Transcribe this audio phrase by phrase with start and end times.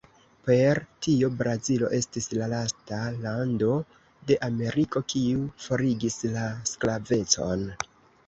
[0.45, 3.75] Per tio Brazilo estis la lasta lando
[4.31, 7.63] de Ameriko, kiu forigis la sklavecon.